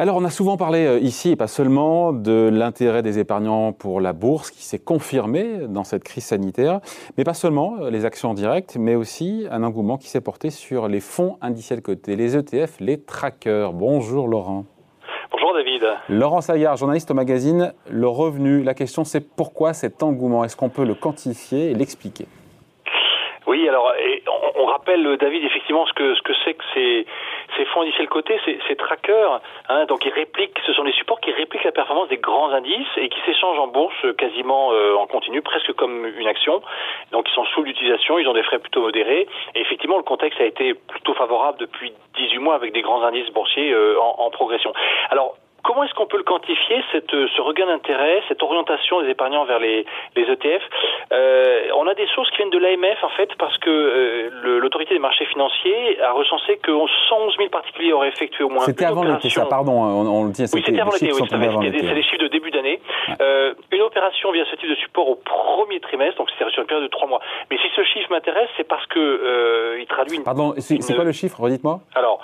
Alors, 0.00 0.14
on 0.14 0.24
a 0.24 0.30
souvent 0.30 0.56
parlé 0.56 0.86
euh, 0.86 1.00
ici, 1.00 1.32
et 1.32 1.36
pas 1.36 1.48
seulement, 1.48 2.12
de 2.12 2.48
l'intérêt 2.52 3.02
des 3.02 3.18
épargnants 3.18 3.72
pour 3.72 4.00
la 4.00 4.12
bourse, 4.12 4.52
qui 4.52 4.62
s'est 4.62 4.78
confirmé 4.78 5.66
dans 5.66 5.82
cette 5.82 6.04
crise 6.04 6.24
sanitaire, 6.24 6.78
mais 7.16 7.24
pas 7.24 7.34
seulement 7.34 7.74
euh, 7.80 7.90
les 7.90 8.04
actions 8.04 8.30
en 8.30 8.34
direct, 8.34 8.76
mais 8.78 8.94
aussi 8.94 9.48
un 9.50 9.64
engouement 9.64 9.98
qui 9.98 10.06
s'est 10.06 10.20
porté 10.20 10.50
sur 10.50 10.86
les 10.86 11.00
fonds 11.00 11.36
indiciels 11.42 11.82
cotés, 11.82 12.14
les 12.14 12.36
ETF, 12.36 12.78
les 12.78 13.02
trackers. 13.02 13.72
Bonjour 13.72 14.28
Laurent. 14.28 14.66
Bonjour 15.32 15.52
David. 15.52 15.82
Laurent 16.08 16.42
Saillard, 16.42 16.76
journaliste 16.76 17.10
au 17.10 17.14
magazine 17.14 17.74
Le 17.90 18.06
Revenu. 18.06 18.62
La 18.62 18.74
question 18.74 19.02
c'est 19.02 19.34
pourquoi 19.34 19.72
cet 19.72 20.04
engouement? 20.04 20.44
Est-ce 20.44 20.54
qu'on 20.54 20.68
peut 20.68 20.84
le 20.84 20.94
quantifier 20.94 21.72
et 21.72 21.74
l'expliquer? 21.74 22.26
Oui, 23.48 23.68
alors 23.68 23.92
on, 24.60 24.66
rappelle 24.66 25.16
David 25.18 25.42
effectivement 25.42 25.86
ce 25.86 25.92
que 25.94 26.14
ce 26.14 26.22
que 26.22 26.32
c'est 26.44 26.54
que 26.54 26.64
ces, 26.74 27.06
ces 27.58 27.64
fonds 27.66 27.82
indiciels 27.82 28.08
cotés, 28.08 28.40
ces, 28.44 28.58
ces 28.66 28.76
trackers, 28.76 29.40
hein, 29.68 29.84
donc 29.86 30.04
ils 30.06 30.12
répliquent, 30.12 30.58
ce 30.64 30.72
sont 30.72 30.84
des 30.84 30.92
supports 30.92 31.20
qui 31.20 31.32
répliquent 31.32 31.64
la 31.64 31.72
performance 31.72 32.08
des 32.08 32.16
grands 32.16 32.50
indices 32.50 32.86
et 32.96 33.08
qui 33.08 33.18
s'échangent 33.26 33.58
en 33.58 33.66
bourse 33.66 34.06
quasiment 34.16 34.72
euh, 34.72 34.94
en 34.94 35.06
continu, 35.06 35.42
presque 35.42 35.72
comme 35.72 36.06
une 36.06 36.28
action. 36.28 36.62
Donc 37.12 37.28
ils 37.28 37.34
sont 37.34 37.44
sous 37.46 37.62
l'utilisation, 37.62 38.18
ils 38.18 38.28
ont 38.28 38.34
des 38.34 38.44
frais 38.44 38.58
plutôt 38.58 38.80
modérés 38.80 39.26
et 39.54 39.60
effectivement 39.60 39.96
le 39.96 40.04
contexte 40.04 40.40
a 40.40 40.44
été 40.44 40.74
plutôt 40.74 41.14
favorable 41.14 41.58
depuis 41.58 41.92
18 42.16 42.38
mois 42.38 42.54
avec 42.54 42.72
des 42.72 42.82
grands 42.82 43.02
indices 43.02 43.30
boursiers 43.30 43.72
euh, 43.72 44.00
en, 44.00 44.26
en 44.26 44.30
progression. 44.30 44.72
Alors 45.10 45.34
Comment 45.78 45.86
est-ce 45.86 45.94
qu'on 45.94 46.06
peut 46.06 46.16
le 46.16 46.24
quantifier, 46.24 46.82
cette, 46.90 47.14
euh, 47.14 47.28
ce 47.36 47.40
regain 47.40 47.66
d'intérêt, 47.66 48.20
cette 48.26 48.42
orientation 48.42 49.00
des 49.00 49.10
épargnants 49.10 49.44
vers 49.44 49.60
les, 49.60 49.86
les 50.16 50.22
ETF 50.24 50.60
euh, 51.12 51.68
On 51.76 51.86
a 51.86 51.94
des 51.94 52.08
sources 52.16 52.28
qui 52.32 52.38
viennent 52.38 52.50
de 52.50 52.58
l'AMF, 52.58 53.04
en 53.04 53.10
fait, 53.10 53.30
parce 53.38 53.56
que 53.58 53.70
euh, 53.70 54.58
l'autorité 54.58 54.94
des 54.94 54.98
marchés 54.98 55.26
financiers 55.26 56.02
a 56.02 56.10
recensé 56.10 56.56
que 56.56 56.72
111 56.72 57.36
000 57.36 57.48
particuliers 57.50 57.92
auraient 57.92 58.08
effectué 58.08 58.42
au 58.42 58.48
moins 58.48 58.64
C'était 58.64 58.86
avant 58.86 59.04
l'été, 59.04 59.30
ça, 59.30 59.46
pardon, 59.46 59.70
on, 59.70 60.06
on 60.08 60.24
le 60.24 60.32
dit. 60.32 60.42
Oui, 60.52 60.62
c'était 60.66 60.80
avant 60.80 60.90
l'été, 60.90 61.12
oui, 61.12 61.28
c'est 61.30 61.94
les 61.94 62.02
chiffres 62.02 62.24
de 62.24 62.26
début 62.26 62.50
d'année. 62.50 62.80
Euh, 63.20 63.54
une 63.70 63.82
opération 63.82 64.32
via 64.32 64.44
ce 64.50 64.56
type 64.56 64.70
de 64.70 64.74
support 64.74 65.08
au 65.08 65.14
premier 65.14 65.78
trimestre, 65.78 66.18
donc 66.18 66.28
c'est 66.36 66.50
sur 66.50 66.60
une 66.60 66.66
période 66.66 66.86
de 66.86 66.90
trois 66.90 67.06
mois. 67.06 67.20
Mais 67.52 67.56
si 67.58 67.68
ce 67.76 67.84
chiffre 67.84 68.10
m'intéresse, 68.10 68.48
c'est 68.56 68.66
parce 68.66 68.86
que 68.86 69.78
il 69.78 69.86
traduit 69.86 70.16
une... 70.16 70.24
Pardon, 70.24 70.54
c'est 70.58 70.96
quoi 70.96 71.04
le 71.04 71.12
chiffre 71.12 71.38
Redites-moi? 71.38 71.78
Alors, 71.94 72.18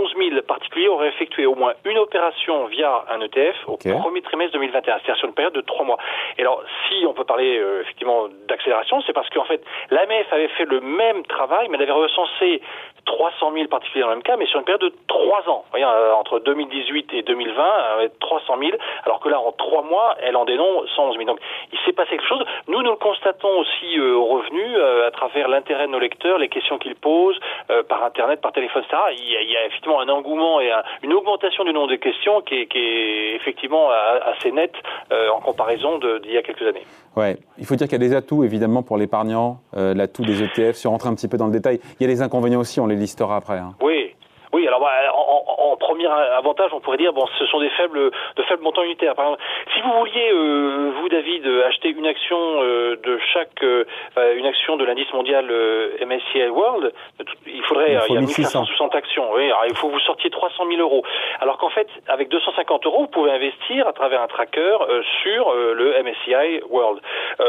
111 0.00 0.14
000 0.30 0.42
particuliers 0.42 0.88
auraient 0.88 1.08
effectué 1.08 1.46
au 1.46 1.54
moins 1.54 1.74
une 1.84 1.98
opération 1.98 2.66
via 2.66 3.04
un 3.10 3.20
ETF 3.20 3.56
au 3.66 3.76
premier 3.76 4.22
trimestre 4.22 4.52
2021, 4.52 4.82
c'est-à-dire 4.82 5.16
sur 5.16 5.28
une 5.28 5.34
période 5.34 5.54
de 5.54 5.60
trois 5.60 5.84
mois. 5.84 5.98
Et 6.38 6.42
alors, 6.42 6.62
si 6.88 7.04
on 7.06 7.12
peut 7.12 7.24
parler 7.24 7.58
euh, 7.58 7.82
effectivement 7.82 8.28
d'accélération, 8.48 9.02
c'est 9.06 9.12
parce 9.12 9.28
qu'en 9.30 9.44
fait, 9.44 9.62
l'AMF 9.90 10.32
avait 10.32 10.48
fait 10.48 10.64
le 10.64 10.80
même 10.80 11.24
travail, 11.26 11.68
mais 11.68 11.76
elle 11.76 11.90
avait 11.90 11.92
recensé 11.92 12.62
300 13.04 13.52
000 13.52 13.68
particuliers 13.68 14.02
dans 14.02 14.08
le 14.08 14.16
même 14.16 14.22
cas, 14.22 14.36
mais 14.36 14.46
sur 14.46 14.58
une 14.58 14.64
période 14.64 14.82
de 14.82 14.92
trois 15.06 15.40
ans. 15.48 15.64
Vous 15.66 15.70
voyez, 15.70 15.84
euh, 15.84 16.14
entre 16.14 16.38
2018 16.40 17.12
et 17.14 17.22
2020, 17.22 17.62
euh, 18.00 18.08
300 18.20 18.54
000, 18.58 18.72
alors 19.04 19.20
que 19.20 19.28
là, 19.28 19.40
en 19.40 19.52
trois 19.52 19.82
mois, 19.82 20.16
elle 20.22 20.36
en 20.36 20.44
dénombre 20.44 20.84
111 20.94 21.16
000. 21.16 21.26
Donc, 21.26 21.38
il 21.72 21.78
s'est 21.84 21.92
passé 21.92 22.10
quelque 22.10 22.26
chose. 22.26 22.44
Nous, 22.68 22.82
nous 22.82 22.90
le 22.90 22.96
constatons 22.96 23.58
aussi 23.58 23.98
euh, 23.98 24.14
au 24.14 24.26
revenu, 24.26 24.62
euh, 24.76 25.08
à 25.08 25.10
travers 25.10 25.48
l'intérêt 25.48 25.86
de 25.86 25.92
nos 25.92 25.98
lecteurs, 25.98 26.38
les 26.38 26.48
questions 26.48 26.78
qu'ils 26.78 26.94
posent, 26.94 27.38
par 27.88 28.02
Internet, 28.04 28.40
par 28.40 28.52
téléphone, 28.52 28.82
etc. 28.82 29.02
Il 29.16 29.50
y 29.50 29.56
a, 29.56 29.66
effectivement 29.66 30.00
un 30.00 30.08
engouement 30.08 30.60
et 30.60 30.70
un, 30.70 30.82
une 31.02 31.12
augmentation 31.12 31.64
du 31.64 31.72
nombre 31.72 31.88
de 31.88 31.96
questions 31.96 32.40
qui 32.40 32.62
est, 32.62 32.66
qui 32.66 32.78
est 32.78 33.36
effectivement 33.36 33.90
assez 33.90 34.50
nette 34.50 34.74
en 35.10 35.40
comparaison 35.40 35.98
d'il 35.98 36.32
y 36.32 36.36
a 36.36 36.42
quelques 36.42 36.62
années. 36.62 36.84
Ouais, 37.16 37.36
il 37.58 37.66
faut 37.66 37.76
dire 37.76 37.86
qu'il 37.86 38.00
y 38.00 38.04
a 38.04 38.08
des 38.08 38.14
atouts 38.14 38.44
évidemment 38.44 38.82
pour 38.82 38.96
l'épargnant, 38.96 39.58
l'atout 39.72 40.24
des 40.24 40.42
ETF. 40.42 40.76
Si 40.76 40.86
on 40.86 40.90
rentre 40.90 41.06
un 41.06 41.14
petit 41.14 41.28
peu 41.28 41.36
dans 41.36 41.46
le 41.46 41.52
détail, 41.52 41.80
il 41.98 42.06
y 42.06 42.10
a 42.10 42.12
des 42.12 42.22
inconvénients 42.22 42.60
aussi. 42.60 42.80
On 42.80 42.86
les 42.90 42.96
listera 42.96 43.36
après. 43.36 43.58
Hein. 43.58 43.74
Oui, 43.82 43.89
en, 45.72 45.76
premier 45.76 46.06
avantage, 46.06 46.70
on 46.72 46.80
pourrait 46.80 46.98
dire 46.98 47.12
bon, 47.12 47.26
ce 47.38 47.46
sont 47.46 47.60
des 47.60 47.70
faibles, 47.70 48.10
de 48.36 48.42
faibles 48.44 48.62
montants 48.62 48.82
unitaires. 48.82 49.14
Par 49.14 49.26
exemple, 49.26 49.42
si 49.74 49.80
vous 49.82 49.92
vouliez, 49.92 50.30
euh, 50.32 50.92
vous 51.00 51.08
David, 51.08 51.46
acheter 51.66 51.90
une 51.90 52.06
action 52.06 52.38
euh, 52.38 52.96
de 53.02 53.18
chaque, 53.32 53.62
euh, 53.62 53.84
une 54.36 54.46
action 54.46 54.76
de 54.76 54.84
l'indice 54.84 55.12
mondial 55.12 55.46
euh, 55.50 56.04
MSCI 56.04 56.48
World, 56.48 56.92
il 57.46 57.62
faudrait, 57.64 57.98
il, 58.08 58.10
il 58.10 58.14
y 58.14 58.18
a 58.18 58.20
1560 58.20 58.94
actions. 58.94 59.24
Oui, 59.34 59.46
alors 59.46 59.64
il 59.68 59.76
faut 59.76 59.88
que 59.88 59.94
vous 59.94 60.00
sortiez 60.00 60.30
300 60.30 60.64
000 60.68 60.80
euros. 60.80 61.02
Alors 61.40 61.58
qu'en 61.58 61.70
fait, 61.70 61.88
avec 62.08 62.28
250 62.28 62.86
euros, 62.86 63.02
vous 63.02 63.08
pouvez 63.08 63.32
investir 63.32 63.86
à 63.86 63.92
travers 63.92 64.22
un 64.22 64.28
tracker 64.28 64.60
euh, 64.60 65.02
sur 65.22 65.52
le 65.52 66.02
MSCI 66.02 66.62
World. 66.70 67.00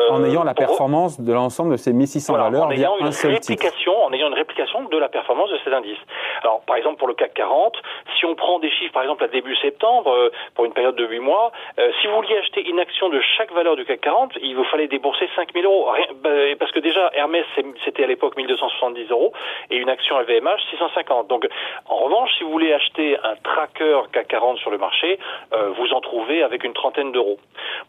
en 0.09 0.23
ayant 0.23 0.43
la 0.43 0.53
performance 0.53 1.19
de 1.19 1.33
l'ensemble 1.33 1.71
de 1.71 1.77
ces 1.77 1.93
1600 1.93 2.33
voilà, 2.33 2.49
valeurs 2.49 2.67
en 2.67 2.71
ayant 2.71 2.95
via 2.95 3.01
une 3.01 3.07
un 3.07 3.11
seul 3.11 3.31
réplication, 3.33 3.91
titre. 3.91 4.05
en 4.05 4.13
ayant 4.13 4.27
une 4.27 4.33
réplication 4.33 4.83
de 4.85 4.97
la 4.97 5.09
performance 5.09 5.49
de 5.51 5.57
cet 5.63 5.73
indice. 5.73 5.99
Alors, 6.41 6.61
par 6.61 6.77
exemple, 6.77 6.97
pour 6.97 7.07
le 7.07 7.13
CAC 7.13 7.33
40, 7.35 7.77
si 8.17 8.25
on 8.25 8.35
prend 8.35 8.59
des 8.59 8.69
chiffres, 8.71 8.93
par 8.93 9.03
exemple, 9.03 9.23
à 9.23 9.27
début 9.27 9.55
septembre, 9.57 10.11
euh, 10.11 10.31
pour 10.55 10.65
une 10.65 10.73
période 10.73 10.95
de 10.95 11.05
8 11.05 11.19
mois, 11.19 11.51
euh, 11.79 11.91
si 12.01 12.07
vous 12.07 12.15
vouliez 12.15 12.37
acheter 12.37 12.67
une 12.67 12.79
action 12.79 13.09
de 13.09 13.19
chaque 13.37 13.51
valeur 13.51 13.75
du 13.75 13.85
CAC 13.85 14.01
40, 14.01 14.33
il 14.41 14.55
vous 14.55 14.63
fallait 14.65 14.87
débourser 14.87 15.29
5 15.35 15.53
000 15.53 15.65
euros. 15.65 15.91
Bah, 16.21 16.29
parce 16.59 16.71
que 16.71 16.79
déjà, 16.79 17.09
Hermès, 17.13 17.45
c'était 17.83 18.03
à 18.03 18.07
l'époque 18.07 18.37
1270 18.37 19.09
euros, 19.11 19.33
et 19.69 19.77
une 19.77 19.89
action 19.89 20.19
LVMH, 20.19 20.61
650. 20.71 21.27
Donc, 21.27 21.47
en 21.87 21.95
revanche, 21.95 22.31
si 22.37 22.43
vous 22.43 22.51
voulez 22.51 22.73
acheter 22.73 23.17
un 23.23 23.35
tracker 23.43 24.01
CAC 24.11 24.27
40 24.27 24.57
sur 24.59 24.71
le 24.71 24.77
marché, 24.77 25.19
euh, 25.53 25.69
vous 25.77 25.93
en 25.93 26.01
trouvez 26.01 26.43
avec 26.43 26.63
une 26.63 26.73
trentaine 26.73 27.11
d'euros. 27.11 27.39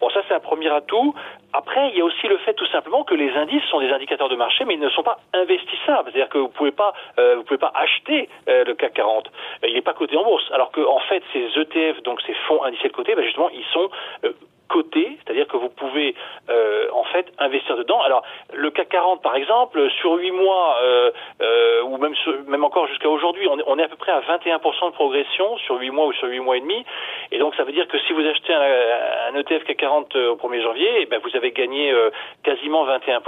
Bon, 0.01 0.09
ça, 0.11 0.23
c'est 0.29 0.35
un 0.35 0.41
premier 0.41 0.71
atout. 0.71 1.15
Après, 1.53 1.91
il 1.91 1.99
y 1.99 2.01
a 2.01 2.05
aussi 2.05 2.27
le 2.29 2.39
fait, 2.39 2.55
tout 2.55 2.67
simplement, 2.67 3.05
que 3.05 3.15
les 3.15 3.31
indices 3.33 3.65
sont 3.65 3.81
des 3.81 3.91
indicateurs 3.91 4.29
de 4.29 4.37
marché, 4.37 4.65
mais 4.65 4.75
ils 4.75 4.81
ne 4.81 4.89
sont 4.91 5.03
pas 5.03 5.19
investissables. 5.35 6.11
C'est-à-dire 6.11 6.31
que 6.31 6.39
vous 6.39 6.49
pouvez 6.49 6.73
pouvez 6.73 7.59
pas 7.59 7.73
acheter 7.75 8.29
le 8.47 8.73
CAC 8.75 8.95
40. 8.95 9.31
Il 9.67 9.75
n'est 9.75 9.83
pas 9.83 9.95
coté 9.95 10.12
en. 10.17 10.51
Alors 10.53 10.71
que, 10.71 10.81
en 10.81 11.01
fait, 11.01 11.23
ces 11.33 11.47
ETF, 11.59 12.03
donc 12.03 12.21
ces 12.23 12.35
fonds 12.47 12.63
indiciels 12.63 12.93
cotés, 12.93 13.15
ben 13.15 13.25
justement, 13.25 13.51
ils 13.51 13.65
sont 13.73 13.91
euh, 14.71 14.83
c'est-à-dire 15.25 15.47
que 15.47 15.57
vous 15.57 15.69
pouvez 15.69 16.15
euh, 16.51 16.87
en 16.93 17.05
fait 17.05 17.27
investir 17.39 17.77
dedans. 17.77 18.01
Alors 18.03 18.23
le 18.53 18.71
CAC 18.71 18.89
40 18.89 19.23
par 19.23 19.37
exemple, 19.37 19.89
sur 20.01 20.13
8 20.15 20.31
mois 20.33 20.77
euh, 20.83 21.11
euh, 21.41 21.83
ou 21.85 21.97
même 21.99 22.15
même 22.49 22.65
encore 22.65 22.87
jusqu'à 22.89 23.09
aujourd'hui, 23.09 23.47
on, 23.49 23.59
on, 23.67 23.79
est 23.79 23.85
à 23.85 23.89
peu 23.89 23.97
près 23.97 24.13
à 24.13 24.21
21% 24.21 24.87
de 24.87 24.93
progression 24.93 25.57
sur 25.59 25.79
8 25.79 25.91
mois 25.91 26.07
ou 26.07 26.13
sur 26.13 26.29
8 26.29 26.41
mois 26.41 26.57
et 26.57 26.61
demi. 26.61 26.85
Et 27.31 27.39
donc 27.39 27.55
ça 27.55 27.65
veut 27.65 27.73
dire 27.73 27.87
que 27.89 27.99
si 28.01 28.13
vous 28.13 28.21
achetez 28.21 28.53
un, 28.53 29.35
un 29.35 29.39
ETF 29.39 29.65
CAC 29.65 29.77
40 29.77 30.17
au 30.17 30.37
1er 30.37 30.63
janvier, 30.63 30.89
eh 31.01 31.07
ben, 31.07 31.21
vous 31.23 31.37
avez 31.37 31.53
gagné 31.53 31.93
quasiment 32.43 32.87
21% 32.87 33.21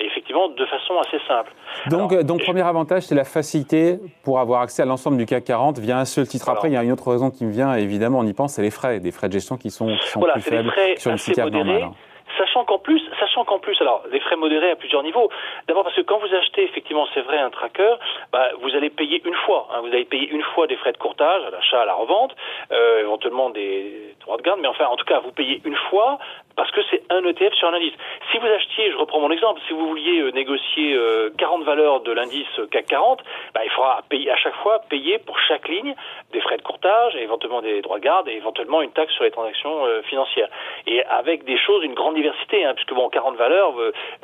et 0.00 0.06
effectivement 0.06 0.48
de 0.48 0.66
façon 0.66 0.98
assez 0.98 1.18
simple. 1.26 1.52
Donc 1.90 2.12
Alors, 2.12 2.24
donc 2.24 2.42
premier 2.42 2.62
avantage 2.62 3.02
c'est 3.02 3.14
la 3.14 3.24
facilité 3.24 3.98
pour 4.24 4.40
avoir 4.40 4.62
accès 4.62 4.82
à 4.82 4.86
l'ensemble 4.86 5.16
du 5.16 5.26
CAC 5.26 5.44
40 5.44 5.78
via 5.78 5.98
un 5.98 6.04
seul 6.04 6.26
titre. 6.26 6.48
Après 6.48 6.68
il 6.68 6.74
y 6.74 6.76
a 6.76 6.82
une 6.82 6.92
autre 6.92 7.10
raison 7.10 7.30
qui 7.30 7.44
me 7.44 7.52
vient 7.52 7.74
évidemment 7.74 8.20
on 8.20 8.26
y 8.26 8.32
pense 8.32 8.54
c'est 8.54 8.62
les 8.62 8.70
frais, 8.70 9.00
des 9.00 9.10
frais 9.10 9.28
de 9.28 9.32
gestion 9.32 9.56
qui 9.56 9.70
sont, 9.70 9.86
qui 9.86 10.08
sont 10.08 10.20
voilà, 10.20 10.34
plus 10.34 10.42
faibles 10.42 10.73
sur 10.96 11.12
assez 11.12 11.40
modérés. 11.40 11.82
Hein. 11.82 11.92
Sachant 12.38 12.64
qu'en 12.64 12.78
plus, 12.78 13.00
sachant 13.20 13.44
qu'en 13.44 13.58
plus, 13.58 13.80
alors 13.80 14.02
les 14.10 14.18
frais 14.18 14.36
modérés 14.36 14.70
à 14.70 14.76
plusieurs 14.76 15.02
niveaux. 15.02 15.30
D'abord 15.68 15.84
parce 15.84 15.94
que 15.94 16.00
quand 16.00 16.18
vous 16.18 16.34
achetez 16.34 16.64
effectivement, 16.64 17.06
c'est 17.14 17.20
vrai, 17.20 17.38
un 17.38 17.50
tracker, 17.50 17.94
bah, 18.32 18.48
vous 18.60 18.74
allez 18.74 18.90
payer 18.90 19.22
une 19.24 19.34
fois. 19.46 19.68
Hein, 19.72 19.80
vous 19.82 19.88
allez 19.88 20.04
payer 20.04 20.28
une 20.30 20.42
fois 20.42 20.66
des 20.66 20.76
frais 20.76 20.92
de 20.92 20.98
courtage, 20.98 21.42
à 21.44 21.50
l'achat, 21.50 21.82
à 21.82 21.84
la 21.84 21.94
revente, 21.94 22.34
euh, 22.72 23.00
éventuellement 23.00 23.50
des 23.50 24.13
droits 24.24 24.36
de 24.36 24.42
garde, 24.42 24.60
mais 24.60 24.68
enfin, 24.68 24.86
en 24.86 24.96
tout 24.96 25.04
cas, 25.04 25.20
vous 25.20 25.32
payez 25.32 25.60
une 25.64 25.76
fois 25.90 26.18
parce 26.56 26.70
que 26.70 26.80
c'est 26.90 27.02
un 27.10 27.24
ETF 27.24 27.54
sur 27.54 27.68
un 27.68 27.74
indice. 27.74 27.94
Si 28.30 28.38
vous 28.38 28.46
achetiez, 28.46 28.90
je 28.92 28.96
reprends 28.96 29.20
mon 29.20 29.30
exemple, 29.30 29.60
si 29.66 29.72
vous 29.72 29.88
vouliez 29.88 30.20
euh, 30.20 30.30
négocier 30.30 30.94
euh, 30.94 31.30
40 31.38 31.64
valeurs 31.64 32.00
de 32.00 32.12
l'indice 32.12 32.46
CAC 32.70 32.86
40, 32.86 33.22
bah, 33.54 33.60
il 33.64 33.70
faudra 33.70 34.02
payer 34.08 34.30
à 34.30 34.36
chaque 34.36 34.54
fois 34.56 34.80
payer 34.88 35.18
pour 35.18 35.38
chaque 35.40 35.68
ligne 35.68 35.94
des 36.32 36.40
frais 36.40 36.56
de 36.56 36.62
courtage, 36.62 37.16
éventuellement 37.16 37.62
des 37.62 37.82
droits 37.82 37.98
de 37.98 38.04
garde 38.04 38.28
et 38.28 38.36
éventuellement 38.36 38.82
une 38.82 38.92
taxe 38.92 39.12
sur 39.14 39.24
les 39.24 39.30
transactions 39.30 39.84
euh, 39.86 40.02
financières. 40.02 40.48
Et 40.86 41.02
avec 41.04 41.44
des 41.44 41.58
choses 41.58 41.82
d'une 41.82 41.94
grande 41.94 42.14
diversité, 42.14 42.64
hein, 42.64 42.74
puisque 42.74 42.94
bon, 42.94 43.08
40 43.08 43.36
valeurs, 43.36 43.74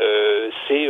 euh, 0.01 0.51
c'est 0.69 0.89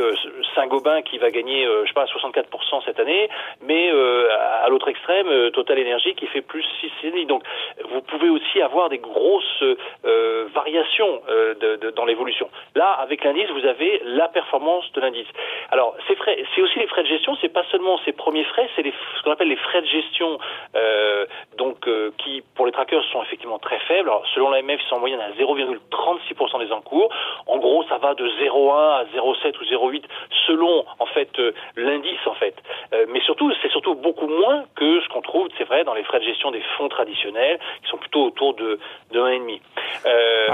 Saint-Gobain 0.54 1.02
qui 1.02 1.18
va 1.18 1.30
gagner, 1.30 1.64
je 1.64 1.86
sais 1.86 1.94
pas, 1.94 2.04
64% 2.04 2.84
cette 2.84 3.00
année, 3.00 3.28
mais 3.62 3.90
à 3.90 4.68
l'autre 4.68 4.88
extrême, 4.88 5.50
Total 5.52 5.78
Energy 5.80 6.14
qui 6.14 6.26
fait 6.26 6.42
plus 6.42 6.64
6,5. 7.02 7.26
Donc, 7.26 7.42
vous 7.88 8.00
pouvez 8.02 8.28
aussi 8.28 8.60
avoir 8.60 8.88
des 8.88 8.99
grosse 9.02 9.62
euh, 10.04 10.48
variations 10.70 11.20
de, 11.28 11.76
de, 11.76 11.90
dans 11.90 12.04
l'évolution. 12.04 12.48
Là, 12.74 12.92
avec 13.00 13.24
l'indice, 13.24 13.48
vous 13.50 13.66
avez 13.66 14.00
la 14.04 14.28
performance 14.28 14.90
de 14.92 15.00
l'indice. 15.00 15.26
Alors, 15.70 15.94
ces 16.08 16.14
frais, 16.16 16.42
c'est 16.54 16.62
aussi 16.62 16.78
les 16.78 16.86
frais 16.86 17.02
de 17.02 17.08
gestion. 17.08 17.36
C'est 17.40 17.52
pas 17.52 17.64
seulement 17.70 17.98
ces 18.04 18.12
premiers 18.12 18.44
frais, 18.44 18.68
c'est 18.76 18.82
ce 18.82 19.22
qu'on 19.22 19.32
appelle 19.32 19.48
les 19.48 19.56
frais 19.56 19.82
de 19.82 19.86
gestion, 19.86 20.38
euh, 20.76 21.26
donc 21.56 21.86
euh, 21.88 22.10
qui 22.18 22.42
pour 22.54 22.66
les 22.66 22.72
trackers 22.72 23.04
sont 23.12 23.22
effectivement 23.22 23.58
très 23.58 23.78
faibles. 23.80 24.08
Alors, 24.08 24.24
selon 24.34 24.50
l'AMF, 24.50 24.80
ils 24.82 24.88
sont 24.88 24.96
en 24.96 25.00
moyenne 25.00 25.20
à 25.20 25.30
0,36% 25.32 26.64
des 26.64 26.72
encours. 26.72 27.12
En 27.46 27.58
gros, 27.58 27.84
ça 27.84 27.98
va 27.98 28.14
de 28.14 28.26
0,1 28.28 29.00
à 29.00 29.04
0,7 29.14 29.58
ou 29.60 29.64
0,8 29.64 30.04
selon 30.46 30.84
en 30.98 31.06
fait 31.06 31.30
euh, 31.38 31.52
l'indice 31.76 32.26
en 32.26 32.34
fait. 32.34 32.54
Euh, 32.92 33.06
mais 33.08 33.20
surtout, 33.20 33.52
c'est 33.62 33.70
surtout 33.70 33.94
beaucoup 33.94 34.28
moins 34.28 34.64
que 34.76 35.00
ce 35.00 35.08
qu'on 35.08 35.22
trouve, 35.22 35.48
c'est 35.58 35.64
vrai, 35.64 35.84
dans 35.84 35.94
les 35.94 36.04
frais 36.04 36.20
de 36.20 36.24
gestion 36.24 36.50
des 36.50 36.62
fonds 36.76 36.88
traditionnels, 36.88 37.58
qui 37.82 37.90
sont 37.90 37.98
plutôt 37.98 38.24
autour 38.24 38.54
de, 38.54 38.78
de 39.12 39.20
1,5. 39.20 39.60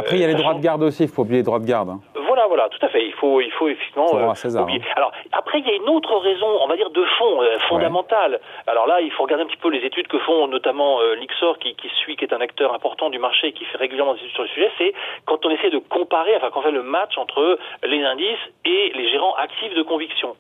Après, 0.07 0.19
il 0.19 0.21
y 0.21 0.25
a 0.25 0.29
les 0.29 0.35
droits 0.35 0.55
de 0.55 0.61
garde 0.61 0.85
aussi, 0.85 1.03
il 1.03 1.09
faut 1.09 1.23
oublier 1.23 1.39
les 1.39 1.43
droits 1.43 1.59
de 1.59 1.67
garde. 1.67 1.89
Hein. 1.91 2.01
Voilà, 2.15 2.47
voilà, 2.47 2.69
tout 2.69 2.85
à 2.85 2.89
fait. 2.89 3.05
Il 3.05 3.13
faut, 3.15 3.41
il 3.41 3.51
faut 3.51 3.67
effectivement. 3.67 4.07
Faut 4.07 4.35
César, 4.35 4.69
hein. 4.69 4.79
Alors 4.95 5.11
après, 5.33 5.59
il 5.59 5.67
y 5.67 5.71
a 5.71 5.75
une 5.75 5.89
autre 5.89 6.17
raison, 6.19 6.47
on 6.63 6.69
va 6.69 6.77
dire 6.77 6.91
de 6.91 7.05
fond, 7.19 7.43
euh, 7.43 7.59
fondamentale. 7.69 8.39
Alors 8.69 8.87
là, 8.87 9.01
il 9.01 9.11
faut 9.11 9.25
regarder 9.25 9.43
un 9.43 9.47
petit 9.47 9.57
peu 9.57 9.69
les 9.69 9.85
études 9.85 10.07
que 10.07 10.19
font 10.21 10.47
notamment 10.47 11.01
euh, 11.01 11.15
l'Ixor, 11.17 11.59
qui, 11.59 11.75
qui 11.75 11.89
suit, 12.01 12.15
qui 12.17 12.25
est 12.25 12.33
un 12.33 12.41
acteur 12.41 12.73
important 12.73 13.11
du 13.11 13.19
marché, 13.19 13.53
qui 13.53 13.65
fait 13.65 13.79
régulièrement 13.79 14.15
des 14.15 14.21
études 14.21 14.35
sur 14.35 14.43
le 14.43 14.49
sujet. 14.49 14.71
C'est 14.79 14.93
quand 15.25 15.45
on 15.45 15.51
essaie 15.51 15.71
de 15.71 15.79
comparer, 15.79 16.37
enfin 16.37 16.51
quand 16.53 16.61
on 16.61 16.65
fait 16.65 16.71
le 16.71 16.85
match 16.85 17.19
entre 17.19 17.59
les 17.85 18.05
indices 18.05 18.45
et 18.65 18.93
les 18.95 19.11
gérants 19.11 19.35
actifs 19.35 19.75
de 19.75 19.83
conviction. 19.83 20.37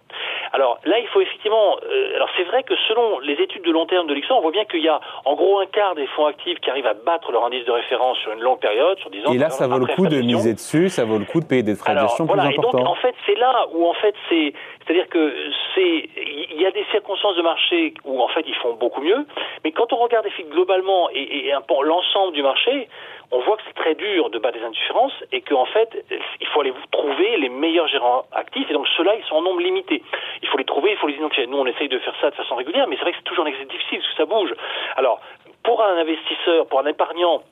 Alors 0.52 0.78
là, 0.84 0.98
il 0.98 1.06
faut 1.08 1.20
effectivement. 1.20 1.76
Euh, 1.82 2.16
alors 2.16 2.28
c'est 2.36 2.44
vrai 2.44 2.62
que 2.62 2.74
selon 2.88 3.18
les 3.20 3.34
études 3.34 3.62
de 3.62 3.70
long 3.70 3.86
terme 3.86 4.06
de 4.06 4.14
l'Ixor, 4.14 4.38
on 4.38 4.42
voit 4.42 4.50
bien 4.50 4.64
qu'il 4.64 4.82
y 4.82 4.88
a 4.88 5.00
en 5.24 5.34
gros 5.34 5.60
un 5.60 5.66
quart 5.66 5.94
des 5.94 6.06
fonds 6.08 6.26
actifs 6.26 6.58
qui 6.60 6.70
arrivent 6.70 6.86
à 6.86 6.94
battre 6.94 7.32
leur 7.32 7.44
indice 7.44 7.64
de 7.64 7.72
référence 7.72 8.18
sur 8.18 8.32
une 8.32 8.40
longue 8.40 8.60
période, 8.60 8.98
sur 8.98 9.10
10 9.10 9.26
ans. 9.26 9.32
Et 9.32 9.38
là, 9.38 9.50
ça 9.50 9.66
vaut 9.66 9.78
le 9.78 9.86
coup 9.86 10.06
de 10.06 10.20
miser 10.20 10.54
dessus, 10.54 10.88
ça 10.88 11.04
vaut 11.04 11.18
le 11.18 11.24
coup 11.24 11.40
de 11.40 11.46
payer 11.46 11.62
des 11.62 11.74
frais 11.74 11.94
de 11.94 12.00
gestion 12.00 12.26
plus 12.26 12.40
importants. 12.40 12.78
donc, 12.78 12.86
en 12.86 12.94
fait, 12.96 13.14
c'est 13.26 13.36
là 13.36 13.66
où 13.72 13.86
en 13.86 13.94
fait 13.94 14.14
c'est, 14.28 14.52
c'est-à-dire 14.84 15.08
que 15.08 15.34
c'est, 15.74 16.08
il 16.16 16.60
y 16.60 16.66
a 16.66 16.70
des 16.70 16.84
circonstances 16.90 17.36
de 17.36 17.42
marché 17.42 17.94
où 18.04 18.22
en 18.22 18.28
fait 18.28 18.44
ils 18.46 18.54
font 18.56 18.74
beaucoup 18.74 19.00
mieux, 19.00 19.26
mais 19.64 19.72
quand 19.72 19.92
on 19.92 19.96
regarde 19.96 20.26
globalement 20.50 21.08
et, 21.10 21.48
et 21.48 21.52
peu 21.66 21.74
l'ensemble 21.84 22.32
du 22.32 22.42
marché, 22.42 22.88
on 23.30 23.40
voit 23.40 23.56
que 23.56 23.62
c'est 23.66 23.74
très 23.74 23.94
dur 23.94 24.30
de 24.30 24.38
battre 24.38 24.58
des 24.58 24.64
indifférences 24.64 25.12
et 25.32 25.40
qu'en 25.40 25.66
fait, 25.66 26.04
il 26.40 26.46
faut 26.48 26.60
aller 26.60 26.72
trouver 26.92 27.36
les 27.38 27.48
meilleurs 27.48 27.88
gérants 27.88 28.24
actifs 28.32 28.68
et 28.70 28.72
donc 28.72 28.86
ceux-là, 28.96 29.14
ils 29.16 29.24
sont 29.24 29.36
en 29.36 29.42
nombre 29.42 29.60
limité. 29.60 30.02
Il 30.42 30.48
faut 30.48 30.58
les 30.58 30.64
trouver, 30.64 30.92
il 30.92 30.96
faut 30.98 31.08
les 31.08 31.16
identifier. 31.16 31.46
Nous, 31.46 31.58
on 31.58 31.66
essaye 31.66 31.88
de 31.88 31.98
faire 31.98 32.14
ça 32.20 32.30
de 32.30 32.34
façon 32.34 32.54
régulière, 32.54 32.86
mais 32.88 32.96
c'est 32.96 33.02
vrai 33.02 33.12
que 33.12 33.18
c'est 33.18 33.24
toujours 33.24 33.44
un 33.44 33.48
exercice 33.48 33.68
difficile 33.68 33.98
parce 33.98 34.10
que 34.10 34.16
ça 34.16 34.24
bouge. 34.26 34.54
Alors, 34.96 35.20
pour 35.62 35.82
un 35.82 35.96
investisseur, 35.96 36.66
pour 36.66 36.80
un 36.80 36.86
épargnant, 36.86 37.42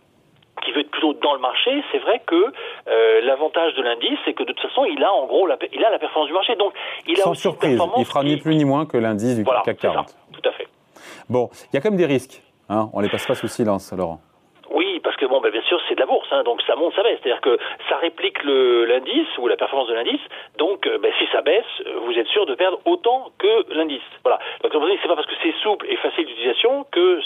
qui 0.64 0.72
veut 0.72 0.80
être 0.80 0.90
plutôt 0.90 1.14
dans 1.14 1.34
le 1.34 1.40
marché, 1.40 1.82
c'est 1.92 1.98
vrai 1.98 2.22
que 2.24 2.34
euh, 2.36 3.20
l'avantage 3.22 3.74
de 3.74 3.82
l'indice, 3.82 4.18
c'est 4.24 4.34
que 4.34 4.44
de 4.44 4.52
toute 4.52 4.60
façon, 4.60 4.84
il 4.84 5.02
a 5.02 5.12
en 5.12 5.26
gros 5.26 5.46
la, 5.46 5.58
il 5.72 5.84
a 5.84 5.90
la 5.90 5.98
performance 5.98 6.28
du 6.28 6.32
marché. 6.32 6.54
Donc, 6.56 6.72
il 7.06 7.20
a 7.20 7.24
Sans 7.24 7.34
surprise, 7.34 7.80
il 7.98 8.04
fera 8.04 8.22
ni 8.22 8.36
plus 8.36 8.54
ni 8.54 8.64
moins 8.64 8.86
que 8.86 8.96
l'indice 8.96 9.36
du 9.36 9.44
CAC 9.44 9.78
40. 9.78 10.14
tout 10.32 10.48
à 10.48 10.52
fait. 10.52 10.68
Bon, 11.28 11.50
il 11.72 11.76
y 11.76 11.78
a 11.78 11.80
quand 11.80 11.90
même 11.90 11.98
des 11.98 12.06
risques. 12.06 12.40
Hein 12.68 12.88
on 12.94 13.00
les 13.00 13.08
passe 13.08 13.26
pas 13.26 13.34
sous 13.34 13.48
silence, 13.48 13.92
Laurent 13.92 14.20
c'est 15.88 15.94
de 15.94 16.00
la 16.00 16.06
bourse, 16.06 16.28
hein, 16.30 16.42
donc 16.42 16.62
ça 16.62 16.76
monte, 16.76 16.94
ça 16.94 17.02
baisse. 17.02 17.18
C'est-à-dire 17.22 17.40
que 17.40 17.58
ça 17.88 17.96
réplique 17.96 18.42
l'indice 18.44 19.38
ou 19.38 19.48
la 19.48 19.56
performance 19.56 19.88
de 19.88 19.94
l'indice. 19.94 20.20
Donc, 20.58 20.86
euh, 20.86 20.98
ben, 20.98 21.12
si 21.18 21.26
ça 21.32 21.42
baisse, 21.42 21.64
vous 22.02 22.12
êtes 22.18 22.28
sûr 22.28 22.46
de 22.46 22.54
perdre 22.54 22.78
autant 22.84 23.30
que 23.38 23.74
l'indice. 23.74 24.02
Voilà. 24.22 24.38
Donc, 24.62 24.72
c'est 24.72 25.08
pas 25.08 25.16
parce 25.16 25.26
que 25.26 25.34
c'est 25.42 25.54
souple 25.62 25.86
et 25.88 25.96
facile 25.96 26.26
d'utilisation 26.26 26.84
que 26.90 27.20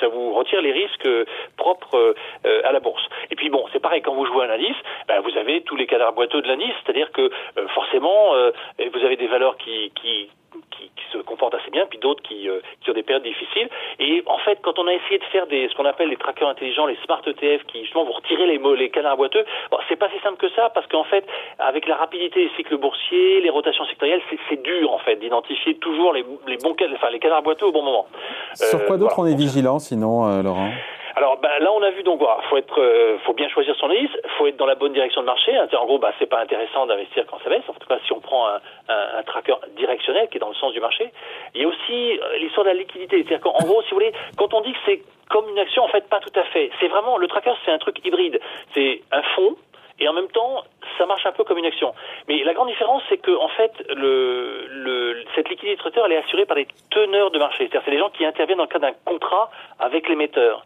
ça 0.00 0.08
vous 0.08 0.32
retire 0.34 0.62
les 0.62 0.72
risques 0.72 1.08
propres 1.56 2.14
euh, 2.46 2.62
à 2.64 2.72
la 2.72 2.80
bourse. 2.80 3.06
Et 3.30 3.36
puis 3.36 3.50
bon, 3.50 3.64
c'est 3.72 3.80
pareil 3.80 4.02
quand 4.02 4.14
vous 4.14 4.26
jouez 4.26 4.44
à 4.44 4.46
l'indice, 4.46 4.76
ben, 5.08 5.20
vous 5.20 5.36
avez 5.36 5.62
tous 5.62 5.76
les 5.76 5.86
cadres 5.86 6.12
boiteux 6.12 6.42
de 6.42 6.48
l'indice, 6.48 6.74
c'est-à-dire 6.84 7.12
que 7.12 7.22
euh, 7.22 7.68
forcément, 7.68 8.32
vous 8.78 9.04
avez 9.04 9.16
des 9.16 9.26
valeurs 9.26 9.56
qui, 9.56 9.92
qui 10.00 10.28
qui, 10.70 10.90
se 11.12 11.18
comportent 11.18 11.54
assez 11.54 11.70
bien, 11.70 11.86
puis 11.86 11.98
d'autres 11.98 12.22
qui, 12.22 12.48
euh, 12.48 12.60
qui 12.80 12.90
ont 12.90 12.94
des 12.94 13.02
périodes 13.02 13.24
difficiles. 13.24 13.68
Et 13.98 14.22
en 14.26 14.38
fait, 14.38 14.60
quand 14.62 14.78
on 14.78 14.86
a 14.86 14.92
essayé 14.92 15.18
de 15.18 15.24
faire 15.24 15.46
des, 15.48 15.68
ce 15.68 15.74
qu'on 15.74 15.84
appelle 15.84 16.08
les 16.08 16.16
trackers 16.16 16.48
intelligents, 16.48 16.86
les 16.86 16.96
smart 17.04 17.20
ETF, 17.26 17.64
qui 17.66 17.82
justement 17.82 18.04
vont 18.04 18.12
retirer 18.12 18.46
les, 18.46 18.60
les 18.76 18.90
canards 18.90 19.16
boiteux, 19.16 19.44
bon, 19.72 19.78
c'est 19.88 19.96
pas 19.96 20.08
si 20.10 20.20
simple 20.22 20.36
que 20.36 20.48
ça, 20.54 20.70
parce 20.70 20.86
qu'en 20.86 21.02
fait, 21.02 21.26
avec 21.58 21.88
la 21.88 21.96
rapidité 21.96 22.44
des 22.44 22.50
cycles 22.56 22.76
boursiers, 22.76 23.40
les 23.40 23.50
rotations 23.50 23.84
sectorielles, 23.86 24.22
c'est 24.48 24.62
dur 24.62 24.92
en 24.92 24.98
fait 24.98 25.16
d'identifier 25.16 25.74
toujours 25.76 26.12
les, 26.12 26.24
les 26.46 26.56
bons, 26.58 26.76
enfin 26.94 27.10
les 27.10 27.18
canards 27.18 27.42
boiteux 27.42 27.66
au 27.66 27.72
bon 27.72 27.82
moment. 27.82 28.06
Sur 28.54 28.84
quoi 28.86 28.96
euh, 28.96 28.98
d'autre 28.98 29.18
on 29.18 29.26
est 29.26 29.34
vigilant, 29.34 29.78
sinon, 29.78 30.26
euh, 30.26 30.42
Laurent? 30.42 30.70
Alors 31.16 31.38
ben, 31.38 31.50
là, 31.60 31.72
on 31.72 31.82
a 31.82 31.90
vu 31.90 32.02
donc, 32.02 32.20
voilà, 32.20 32.40
faut 32.48 32.56
être, 32.56 32.80
euh, 32.80 33.18
faut 33.24 33.32
bien 33.32 33.48
choisir 33.48 33.74
son 33.76 33.90
indice, 33.90 34.10
faut 34.38 34.46
être 34.46 34.56
dans 34.56 34.66
la 34.66 34.74
bonne 34.74 34.92
direction 34.92 35.20
de 35.20 35.26
marché. 35.26 35.56
Hein. 35.56 35.66
En 35.76 35.86
gros, 35.86 35.98
bah, 35.98 36.12
c'est 36.18 36.26
pas 36.26 36.40
intéressant 36.40 36.86
d'investir 36.86 37.24
quand 37.26 37.38
ça 37.42 37.50
baisse. 37.50 37.68
En 37.68 37.72
tout 37.74 37.86
cas, 37.88 37.98
si 38.06 38.12
on 38.12 38.20
prend 38.20 38.48
un, 38.48 38.60
un, 38.88 39.18
un, 39.18 39.22
tracker 39.22 39.54
directionnel 39.76 40.28
qui 40.28 40.36
est 40.36 40.40
dans 40.40 40.48
le 40.48 40.54
sens 40.54 40.72
du 40.72 40.80
marché, 40.80 41.10
il 41.54 41.62
y 41.62 41.64
a 41.64 41.68
aussi 41.68 42.18
euh, 42.18 42.38
l'histoire 42.38 42.64
de 42.64 42.70
la 42.70 42.76
liquidité. 42.76 43.16
C'est-à-dire 43.18 43.40
qu'en 43.40 43.58
gros, 43.64 43.82
si 43.82 43.90
vous 43.90 43.96
voulez, 43.96 44.12
quand 44.36 44.54
on 44.54 44.60
dit 44.60 44.72
que 44.72 44.78
c'est 44.86 45.02
comme 45.28 45.48
une 45.48 45.58
action, 45.58 45.84
en 45.84 45.88
fait, 45.88 46.08
pas 46.08 46.20
tout 46.20 46.38
à 46.38 46.44
fait. 46.44 46.70
C'est 46.80 46.88
vraiment 46.88 47.16
le 47.16 47.28
tracker, 47.28 47.52
c'est 47.64 47.70
un 47.70 47.78
truc 47.78 48.04
hybride. 48.04 48.40
C'est 48.74 49.02
un 49.12 49.22
fonds 49.34 49.56
et 50.00 50.08
en 50.08 50.14
même 50.14 50.28
temps, 50.28 50.64
ça 50.96 51.04
marche 51.04 51.26
un 51.26 51.32
peu 51.32 51.44
comme 51.44 51.58
une 51.58 51.66
action. 51.66 51.94
Mais 52.26 52.42
la 52.42 52.54
grande 52.54 52.68
différence, 52.68 53.02
c'est 53.10 53.18
que 53.18 53.36
en 53.36 53.48
fait, 53.48 53.72
le, 53.94 54.66
le, 54.68 55.24
cette 55.34 55.48
liquidité 55.50 55.76
de 55.76 55.80
traiter, 55.80 56.00
elle 56.04 56.12
est 56.12 56.16
assurée 56.24 56.46
par 56.46 56.56
des 56.56 56.66
teneurs 56.88 57.30
de 57.30 57.38
marché. 57.38 57.58
C'est-à-dire, 57.58 57.82
c'est 57.84 57.90
des 57.90 57.98
gens 57.98 58.08
qui 58.08 58.24
interviennent 58.24 58.58
dans 58.58 58.64
le 58.64 58.68
cadre 58.68 58.86
d'un 58.86 58.96
contrat 59.04 59.50
avec 59.78 60.08
l'émetteur 60.08 60.64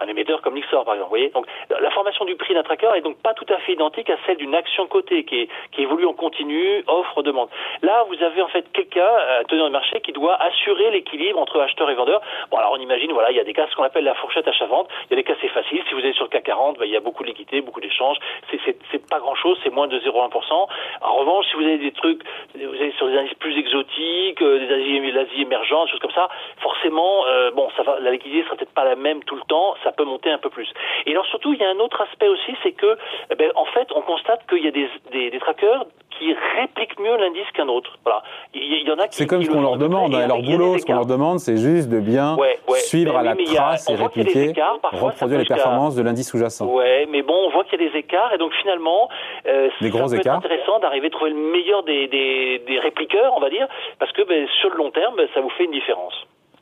un 0.00 0.08
émetteur 0.08 0.42
comme 0.42 0.54
Nixor, 0.54 0.84
par 0.84 0.94
exemple. 0.94 1.08
Vous 1.08 1.16
voyez 1.16 1.30
donc, 1.30 1.46
la 1.68 1.90
formation 1.90 2.24
du 2.24 2.36
prix 2.36 2.54
d'un 2.54 2.62
tracker 2.62 2.90
est 2.96 3.00
donc 3.00 3.18
pas 3.22 3.34
tout 3.34 3.46
à 3.52 3.58
fait 3.58 3.72
identique 3.72 4.10
à 4.10 4.16
celle 4.26 4.36
d'une 4.36 4.54
action 4.54 4.86
cotée 4.86 5.24
qui, 5.24 5.48
qui 5.72 5.82
évolue 5.82 6.06
en 6.06 6.12
continu, 6.12 6.82
offre-demande. 6.86 7.48
Là, 7.82 8.04
vous 8.08 8.22
avez 8.22 8.42
en 8.42 8.48
fait 8.48 8.64
quelqu'un, 8.72 9.08
un 9.40 9.44
teneur 9.44 9.66
de 9.66 9.72
marché, 9.72 10.00
qui 10.00 10.12
doit 10.12 10.34
assurer 10.42 10.90
l'équilibre 10.90 11.38
entre 11.38 11.60
acheteur 11.60 11.90
et 11.90 11.94
vendeur. 11.94 12.20
Bon, 12.50 12.58
alors 12.58 12.72
on 12.72 12.80
imagine, 12.80 13.12
voilà, 13.12 13.30
il 13.30 13.36
y 13.36 13.40
a 13.40 13.44
des 13.44 13.52
cas, 13.52 13.66
ce 13.70 13.76
qu'on 13.76 13.82
appelle 13.82 14.04
la 14.04 14.14
fourchette 14.14 14.46
achat-vente. 14.48 14.88
Il 15.04 15.10
y 15.10 15.14
a 15.14 15.16
des 15.16 15.24
cas, 15.24 15.34
c'est 15.40 15.48
facile. 15.48 15.82
Si 15.88 15.94
vous 15.94 16.00
êtes 16.00 16.14
sur 16.14 16.24
le 16.24 16.30
CAC 16.30 16.44
40, 16.44 16.78
ben, 16.78 16.84
il 16.84 16.92
y 16.92 16.96
a 16.96 17.00
beaucoup 17.00 17.22
de 17.22 17.28
liquidités, 17.28 17.60
beaucoup 17.60 17.80
d'échanges. 17.80 18.18
C'est 18.50 19.08
pas 19.08 19.18
grand-chose, 19.18 19.58
c'est 19.62 19.70
moins 19.70 19.88
de 19.88 19.98
0,1%. 19.98 20.68
En 21.02 21.14
revanche, 21.14 21.46
si 21.50 21.56
vous 21.56 21.62
avez 21.62 21.78
des 21.78 21.92
trucs, 21.92 22.22
vous 22.54 22.74
avez 22.74 22.92
sur 22.92 23.08
des 23.08 23.16
indices 23.18 23.34
plus 23.34 23.56
exotiques, 23.58 24.42
euh, 24.42 24.58
des 24.58 25.18
Asies, 25.18 25.42
émergentes, 25.42 25.86
des 25.86 25.90
choses 25.92 26.00
comme 26.00 26.12
ça, 26.12 26.28
forcément, 26.58 27.26
euh, 27.26 27.50
bon, 27.50 27.68
ça 27.76 27.82
va, 27.82 27.98
la 28.00 28.10
liquidité 28.10 28.44
sera 28.44 28.56
peut-être 28.56 28.74
pas 28.74 28.84
la 28.84 28.96
même 28.96 29.22
tout 29.24 29.36
le 29.36 29.42
temps 29.42 29.74
ça 29.86 29.92
peut 29.92 30.04
monter 30.04 30.30
un 30.30 30.38
peu 30.38 30.50
plus. 30.50 30.68
Et 31.06 31.12
alors 31.12 31.26
surtout, 31.26 31.52
il 31.52 31.60
y 31.60 31.64
a 31.64 31.70
un 31.70 31.78
autre 31.78 32.00
aspect 32.00 32.28
aussi, 32.28 32.52
c'est 32.62 32.72
que, 32.72 32.98
eh 33.30 33.34
ben, 33.36 33.50
en 33.54 33.66
fait, 33.66 33.86
on 33.94 34.02
constate 34.02 34.40
qu'il 34.48 34.64
y 34.64 34.68
a 34.68 34.72
des, 34.72 34.88
des, 35.12 35.30
des 35.30 35.38
trackers 35.38 35.86
qui 36.18 36.34
répliquent 36.58 36.98
mieux 36.98 37.16
l'indice 37.16 37.46
qu'un 37.54 37.68
autre. 37.68 37.98
Voilà. 38.04 38.22
Il 38.54 38.88
y, 38.88 38.90
en 38.90 38.98
a 38.98 39.06
qui. 39.06 39.16
C'est 39.16 39.26
comme 39.26 39.42
ce 39.42 39.50
qu'on 39.50 39.60
leur 39.60 39.76
demande, 39.76 40.14
hein, 40.14 40.26
leur 40.26 40.42
boulot, 40.42 40.78
ce 40.78 40.84
qu'on 40.86 40.94
leur 40.94 41.06
demande, 41.06 41.38
c'est 41.38 41.56
juste 41.56 41.88
de 41.88 42.00
bien 42.00 42.36
suivre 42.78 43.12
ben 43.12 43.20
à 43.20 43.22
la 43.22 43.36
trace 43.36 43.88
et 43.88 43.94
répliquer, 43.94 44.52
reproduire 44.92 45.38
les 45.38 45.44
performances 45.44 45.94
de 45.94 46.02
l'indice 46.02 46.30
sous-jacent. 46.30 46.66
Ouais, 46.66 47.06
mais 47.10 47.22
bon, 47.22 47.36
on 47.46 47.50
voit 47.50 47.64
qu'il 47.64 47.80
y 47.80 47.86
a 47.86 47.90
des 47.90 47.98
écarts 47.98 48.32
et 48.34 48.38
donc 48.38 48.52
finalement, 48.62 49.08
euh, 49.46 49.68
des 49.80 49.90
gros 49.90 50.08
peut 50.08 50.16
écarts. 50.16 50.38
Être 50.38 50.46
intéressant 50.46 50.78
d'arriver 50.80 51.08
à 51.08 51.10
trouver 51.10 51.30
le 51.30 51.36
meilleur 51.52 51.82
des, 51.84 52.08
des, 52.08 52.62
des 52.66 52.78
répliqueurs, 52.80 53.34
on 53.36 53.40
va 53.40 53.50
dire, 53.50 53.68
parce 53.98 54.12
que 54.12 54.22
ben, 54.22 54.48
sur 54.60 54.70
le 54.70 54.76
long 54.76 54.90
terme, 54.90 55.14
ben, 55.16 55.28
ça 55.34 55.40
vous 55.40 55.50
fait 55.50 55.64
une 55.64 55.72
différence. 55.72 56.14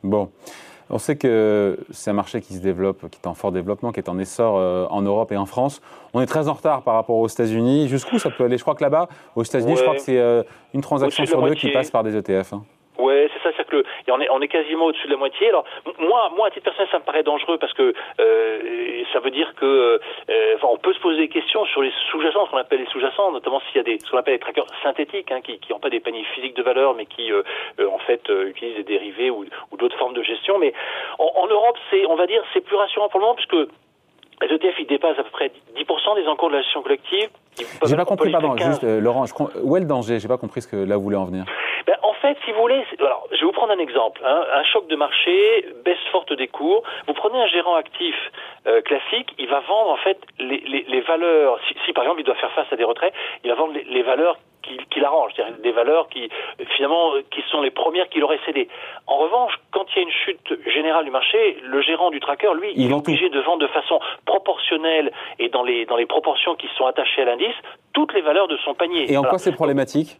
Bon. 0.02 0.28
On 0.90 0.98
sait 0.98 1.16
que 1.16 1.78
c'est 1.90 2.10
un 2.10 2.14
marché 2.14 2.40
qui 2.40 2.54
se 2.54 2.60
développe, 2.60 3.08
qui 3.10 3.18
est 3.22 3.26
en 3.26 3.34
fort 3.34 3.52
développement, 3.52 3.90
qui 3.90 4.00
est 4.00 4.08
en 4.08 4.18
essor 4.18 4.56
euh, 4.58 4.86
en 4.90 5.02
Europe 5.02 5.32
et 5.32 5.36
en 5.36 5.46
France. 5.46 5.80
On 6.12 6.20
est 6.20 6.26
très 6.26 6.48
en 6.48 6.52
retard 6.52 6.82
par 6.82 6.94
rapport 6.94 7.16
aux 7.16 7.28
États-Unis. 7.28 7.88
Jusqu'où 7.88 8.18
ça 8.18 8.30
peut 8.30 8.44
aller? 8.44 8.58
Je 8.58 8.62
crois 8.62 8.74
que 8.74 8.82
là-bas, 8.82 9.08
aux 9.34 9.42
États-Unis, 9.42 9.76
je 9.76 9.82
crois 9.82 9.94
que 9.94 10.02
c'est 10.02 10.18
euh, 10.18 10.42
une 10.74 10.82
transaction 10.82 11.24
sur 11.26 11.42
deux 11.42 11.54
qui 11.54 11.70
passe 11.72 11.90
par 11.90 12.04
des 12.04 12.16
ETF. 12.16 12.52
Hein. 12.52 12.62
C'est 13.56 13.66
que 13.66 13.76
le, 13.76 13.84
on 14.08 14.20
est, 14.20 14.30
on 14.30 14.40
est 14.40 14.48
quasiment 14.48 14.86
au-dessus 14.86 15.06
de 15.06 15.12
la 15.12 15.18
moitié. 15.18 15.48
Alors 15.48 15.64
moi, 15.98 16.30
moi 16.36 16.48
à 16.48 16.50
titre 16.50 16.64
personnel, 16.64 16.88
ça 16.90 16.98
me 16.98 17.04
paraît 17.04 17.22
dangereux 17.22 17.58
parce 17.58 17.72
que 17.72 17.94
euh, 18.20 19.02
ça 19.12 19.20
veut 19.20 19.30
dire 19.30 19.54
que, 19.56 19.64
euh, 19.66 20.54
enfin, 20.56 20.68
on 20.70 20.78
peut 20.78 20.92
se 20.92 21.00
poser 21.00 21.18
des 21.18 21.28
questions 21.28 21.64
sur 21.66 21.82
les 21.82 21.92
sous-jacents, 22.10 22.46
ce 22.46 22.50
qu'on 22.50 22.58
appelle 22.58 22.80
les 22.80 22.90
sous-jacents, 22.90 23.32
notamment 23.32 23.60
s'il 23.60 23.76
y 23.76 23.80
a 23.80 23.82
des, 23.82 23.98
ce 23.98 24.10
qu'on 24.10 24.18
appelle 24.18 24.34
les 24.34 24.40
trackers 24.40 24.66
synthétiques, 24.82 25.30
hein, 25.32 25.40
qui 25.40 25.58
n'ont 25.70 25.78
pas 25.78 25.90
des 25.90 26.00
paniers 26.00 26.24
physiques 26.34 26.56
de 26.56 26.62
valeur, 26.62 26.94
mais 26.94 27.06
qui 27.06 27.32
euh, 27.32 27.42
en 27.90 27.98
fait 27.98 28.22
utilisent 28.46 28.76
des 28.76 28.84
dérivés 28.84 29.30
ou, 29.30 29.44
ou 29.70 29.76
d'autres 29.76 29.98
formes 29.98 30.14
de 30.14 30.22
gestion. 30.22 30.58
Mais 30.58 30.72
en, 31.18 31.30
en 31.36 31.46
Europe, 31.46 31.76
c'est, 31.90 32.06
on 32.06 32.16
va 32.16 32.26
dire, 32.26 32.42
c'est 32.52 32.60
plus 32.60 32.76
rassurant 32.76 33.08
pour 33.08 33.20
le 33.20 33.26
moment 33.26 33.36
puisque 33.36 33.68
les 34.42 34.54
ETF, 34.54 34.74
ils 34.80 34.86
dépassent 34.86 35.18
à 35.18 35.22
peu 35.24 35.30
près 35.30 35.50
10% 35.76 36.16
des 36.16 36.26
encours 36.26 36.48
de 36.50 36.56
la 36.56 36.62
gestion 36.62 36.82
collective. 36.82 37.30
J'ai 37.86 37.96
pas 37.96 38.04
compris, 38.04 38.32
pardon, 38.32 38.56
juste, 38.56 38.82
Laurent, 38.82 39.26
je, 39.26 39.32
où 39.62 39.76
est 39.76 39.80
le 39.80 39.86
danger? 39.86 40.18
J'ai 40.18 40.28
pas 40.28 40.38
compris 40.38 40.62
ce 40.62 40.68
que 40.68 40.76
là 40.76 40.96
vous 40.96 41.02
voulez 41.02 41.16
en 41.16 41.24
venir. 41.24 41.44
Ben, 41.86 41.93
en 41.93 41.93
fait, 42.24 42.36
si 42.44 42.52
vous 42.52 42.60
voulez, 42.60 42.82
alors, 42.98 43.26
je 43.32 43.40
vais 43.40 43.46
vous 43.46 43.52
prendre 43.52 43.72
un 43.72 43.78
exemple. 43.78 44.20
Hein, 44.24 44.40
un 44.52 44.64
choc 44.64 44.86
de 44.88 44.96
marché, 44.96 45.66
baisse 45.84 46.04
forte 46.10 46.32
des 46.32 46.48
cours. 46.48 46.82
Vous 47.06 47.14
prenez 47.14 47.38
un 47.40 47.46
gérant 47.46 47.74
actif 47.74 48.14
euh, 48.66 48.80
classique, 48.82 49.30
il 49.38 49.48
va 49.48 49.60
vendre 49.60 49.90
en 49.90 49.96
fait 49.96 50.18
les, 50.38 50.60
les, 50.72 50.84
les 50.88 51.00
valeurs. 51.02 51.58
Si, 51.68 51.74
si, 51.84 51.92
par 51.92 52.04
exemple 52.04 52.20
il 52.20 52.24
doit 52.24 52.34
faire 52.36 52.52
face 52.52 52.72
à 52.72 52.76
des 52.76 52.84
retraits, 52.84 53.12
il 53.42 53.50
va 53.50 53.56
vendre 53.56 53.74
les, 53.74 53.84
les 53.84 54.02
valeurs 54.02 54.36
qui, 54.62 54.78
qui 54.90 55.00
l'arrangent, 55.00 55.32
c'est-à-dire 55.36 55.58
des 55.58 55.72
valeurs 55.72 56.08
qui 56.08 56.30
finalement 56.76 57.12
qui 57.30 57.42
sont 57.50 57.60
les 57.60 57.70
premières 57.70 58.08
qu'il 58.08 58.24
aurait 58.24 58.40
cédées. 58.46 58.68
En 59.06 59.18
revanche, 59.18 59.54
quand 59.72 59.84
il 59.90 59.96
y 59.96 59.98
a 60.00 60.02
une 60.02 60.10
chute 60.10 60.70
générale 60.70 61.04
du 61.04 61.10
marché, 61.10 61.58
le 61.62 61.82
gérant 61.82 62.10
du 62.10 62.20
tracker, 62.20 62.54
lui, 62.54 62.70
il, 62.74 62.86
il 62.86 62.90
est 62.90 62.94
obligé 62.94 63.28
de 63.28 63.40
vendre 63.40 63.58
de 63.58 63.66
façon 63.68 64.00
proportionnelle 64.24 65.12
et 65.38 65.50
dans 65.50 65.62
les 65.62 65.84
dans 65.84 65.96
les 65.96 66.06
proportions 66.06 66.54
qui 66.54 66.68
sont 66.76 66.86
attachées 66.86 67.22
à 67.22 67.26
l'indice 67.26 67.56
toutes 67.92 68.14
les 68.14 68.22
valeurs 68.22 68.48
de 68.48 68.56
son 68.64 68.74
panier. 68.74 69.12
Et 69.12 69.18
en 69.18 69.22
quoi 69.24 69.38
c'est 69.38 69.54
problématique? 69.54 70.16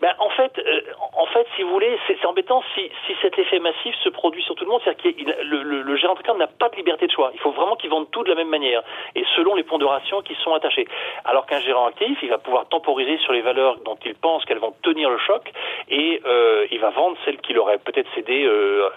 Ben, 0.00 0.12
en 0.18 0.30
fait, 0.30 0.58
euh, 0.58 0.80
en 1.12 1.26
fait, 1.26 1.46
si 1.56 1.62
vous 1.62 1.70
voulez, 1.70 1.98
c'est 2.06 2.24
embêtant 2.24 2.62
si, 2.74 2.90
cet 3.20 3.38
effet 3.38 3.58
massif 3.58 3.94
se 4.02 4.08
produit 4.08 4.42
sur 4.42 4.54
tout 4.54 4.64
le 4.64 4.70
monde, 4.70 4.80
c'est-à-dire 4.84 5.14
que 5.16 5.42
le, 5.42 5.96
gérant 5.96 6.16
n'a 6.36 6.46
pas 6.46 6.68
de 6.68 6.76
liberté 6.76 7.06
de 7.06 7.12
choix. 7.12 7.30
Il 7.34 7.40
faut 7.40 7.52
vraiment 7.52 7.76
qu'il 7.76 7.90
vende 7.90 8.10
tout 8.10 8.22
de 8.22 8.28
la 8.28 8.34
même 8.34 8.48
manière 8.48 8.82
et 9.14 9.24
selon 9.36 9.54
les 9.54 9.62
pondérations 9.62 10.22
qui 10.22 10.34
sont 10.36 10.54
attachées. 10.54 10.86
Alors 11.24 11.46
qu'un 11.46 11.60
gérant 11.60 11.86
actif, 11.86 12.18
il 12.22 12.30
va 12.30 12.38
pouvoir 12.38 12.68
temporiser 12.68 13.18
sur 13.18 13.32
les 13.32 13.42
valeurs 13.42 13.78
dont 13.84 13.98
il 14.04 14.14
pense 14.14 14.44
qu'elles 14.44 14.58
vont 14.58 14.74
tenir 14.82 15.10
le 15.10 15.18
choc 15.18 15.50
et 15.88 16.20
euh, 16.24 16.66
il 16.70 16.80
va 16.80 16.90
vendre 16.90 17.16
celles 17.24 17.38
qu'il 17.38 17.58
aurait 17.58 17.78
peut-être 17.78 18.08
cédées 18.14 18.44
euh, 18.44 18.88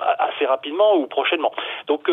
assez 0.00 0.46
rapidement 0.46 0.96
ou 0.96 1.06
prochainement. 1.06 1.52
Donc 1.86 2.10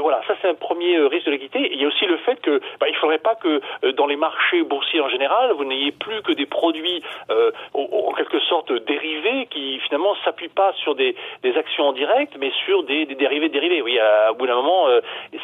voilà, 0.00 0.20
ça 0.26 0.34
c'est 0.40 0.48
un 0.48 0.54
premier 0.54 0.98
risque 0.98 1.26
de 1.26 1.32
liquidité. 1.32 1.70
Il 1.72 1.80
y 1.80 1.84
a 1.84 1.88
aussi 1.88 2.06
le 2.06 2.16
fait 2.18 2.40
que 2.40 2.60
bah, 2.80 2.86
il 2.88 2.96
faudrait 2.96 3.18
pas 3.18 3.34
que 3.34 3.60
dans 3.92 4.06
les 4.06 4.16
marchés 4.16 4.62
boursiers 4.62 5.00
en 5.00 5.08
général, 5.08 5.52
vous 5.52 5.64
n'ayez 5.64 5.92
plus 5.92 6.22
que 6.22 6.32
des 6.32 6.46
produits 6.46 7.02
en 7.72 8.12
quelque 8.12 8.40
sorte 8.40 8.72
dérivés 8.72 9.46
qui 9.50 9.78
finalement 9.80 10.14
s'appuient 10.24 10.48
pas 10.48 10.72
sur 10.74 10.94
des, 10.94 11.14
actions 11.56 11.84
en 11.84 11.92
direct, 11.92 12.34
mais 12.38 12.50
sur 12.64 12.82
des, 12.82 13.06
dérivés 13.06 13.48
dérivés. 13.48 13.82
Oui, 13.82 13.98
à, 13.98 14.32
bout 14.32 14.46
d'un 14.46 14.56
moment, 14.56 14.86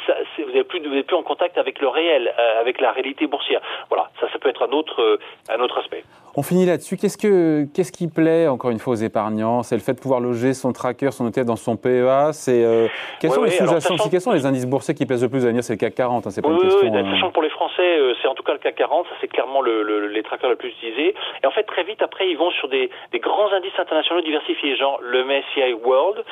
ça, 0.07 0.15
vous 0.39 0.53
n'êtes 0.53 0.69
plus, 0.69 0.81
plus 0.81 1.17
en 1.17 1.23
contact 1.23 1.59
avec 1.59 1.81
le 1.81 1.89
réel, 1.89 2.33
avec 2.61 2.81
la 2.81 2.93
réalité 2.93 3.27
boursière. 3.27 3.61
Voilà, 3.89 4.11
ça, 4.21 4.29
ça 4.33 4.39
peut 4.39 4.49
être 4.49 4.63
un 4.63 4.73
autre, 4.73 5.19
un 5.49 5.61
autre 5.61 5.79
aspect. 5.79 6.05
On 6.37 6.43
finit 6.43 6.67
là-dessus. 6.67 6.97
Qu'est-ce, 6.97 7.19
que, 7.19 7.67
qu'est-ce 7.75 7.91
qui 7.93 8.09
plaît, 8.09 8.47
encore 8.47 8.71
une 8.71 8.79
fois, 8.79 8.93
aux 8.93 9.03
épargnants? 9.03 9.63
C'est 9.63 9.75
le 9.75 9.81
fait 9.81 9.95
de 9.95 10.01
pouvoir 10.01 10.21
loger 10.21 10.55
son 10.55 10.73
tracker, 10.73 11.11
son 11.11 11.29
ETF 11.29 11.45
dans 11.45 11.57
son 11.57 11.77
PEA 11.77 12.33
C'est, 12.33 12.65
euh, 12.65 12.87
quels, 13.21 13.33
sont 13.33 13.43
les 13.43 13.51
sous-jacents? 13.51 13.97
quels 14.11 14.21
sont 14.21 14.33
les 14.33 14.47
indices 14.47 14.67
boursiers 14.67 14.95
qui 14.95 15.07
plaisent 15.07 15.23
le 15.23 15.29
plus? 15.29 15.45
À 15.45 15.49
venir 15.49 15.65
C'est 15.65 15.75
le 15.75 15.79
CAC 15.79 15.95
40, 15.95 16.27
hein, 16.27 16.31
c'est 16.31 16.43
pas 16.43 16.49
une 16.49 16.59
question. 16.59 16.81
Oui, 16.83 16.97
euh. 16.97 17.11
sachant 17.11 17.29
que 17.29 17.35
pour 17.35 17.43
les 17.43 17.51
Français, 17.51 17.83
euh, 17.83 18.15
c'est 18.23 18.29
en 18.29 18.35
tout 18.35 18.43
cas 18.43 18.53
le 18.53 18.59
CAC 18.59 18.77
40, 18.77 19.07
ça 19.07 19.15
c'est 19.21 19.29
clairement 19.29 19.61
le, 19.61 20.07
les 20.07 20.23
trackers 20.23 20.51
les 20.51 20.57
plus 20.57 20.69
utilisés. 20.69 21.15
Et 21.43 21.47
en 21.47 21.51
fait, 21.51 21.65
très 21.65 21.83
vite, 21.83 22.01
après, 22.03 22.29
ils 22.29 22.37
vont 22.37 22.51
sur 22.53 22.69
des, 22.69 22.91
des 23.13 23.19
grands 23.19 23.53
indices 23.53 23.79
internationaux 23.79 24.23
diversifiés, 24.23 24.77
genre 24.77 25.01
le 25.03 25.25
MSCI 25.25 25.75
World, 25.85 26.25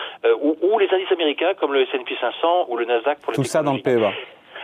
ou, 0.43 0.57
ou, 0.63 0.79
les 0.79 0.89
indices 0.93 1.11
américains 1.13 1.55
comme 1.59 1.73
le 1.73 1.83
S&P 1.83 2.15
500 2.21 2.67
ou 2.69 2.77
le 2.77 2.85
Nasdaq 2.85 3.19
pour 3.21 3.33
les 3.33 3.37
Tout 3.37 3.45
ça 3.45 3.63
dans 3.63 3.73
le 3.73 3.81
PEA 3.81 4.13